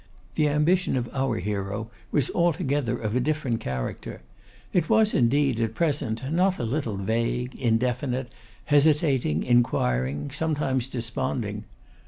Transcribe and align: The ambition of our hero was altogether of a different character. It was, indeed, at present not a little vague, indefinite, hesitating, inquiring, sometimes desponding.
The 0.33 0.49
ambition 0.49 0.97
of 0.97 1.07
our 1.13 1.37
hero 1.37 1.91
was 2.09 2.31
altogether 2.31 2.97
of 2.97 3.15
a 3.15 3.19
different 3.19 3.59
character. 3.59 4.23
It 4.73 4.89
was, 4.89 5.13
indeed, 5.13 5.59
at 5.59 5.75
present 5.75 6.23
not 6.33 6.57
a 6.57 6.63
little 6.63 6.97
vague, 6.97 7.53
indefinite, 7.53 8.31
hesitating, 8.65 9.43
inquiring, 9.43 10.31
sometimes 10.31 10.87
desponding. 10.87 11.65